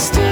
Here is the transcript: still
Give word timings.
still 0.00 0.29